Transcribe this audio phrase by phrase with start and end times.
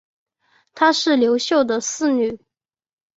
[0.73, 2.39] 她是刘秀的四女。